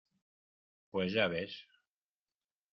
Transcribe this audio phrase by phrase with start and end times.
[0.89, 1.55] pues ya ves.